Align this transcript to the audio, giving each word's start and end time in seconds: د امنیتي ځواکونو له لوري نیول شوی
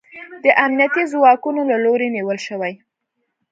د 0.43 0.45
امنیتي 0.65 1.03
ځواکونو 1.11 1.61
له 1.71 1.77
لوري 1.85 2.07
نیول 2.15 2.37
شوی 2.47 2.73